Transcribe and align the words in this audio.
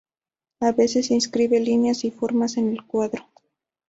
A 0.61 0.71
veces 0.71 1.11
inscribe 1.11 1.59
líneas 1.59 2.03
y 2.05 2.09
formas 2.09 2.57
en 2.57 2.71
el 2.71 2.87
cuadro. 2.87 3.23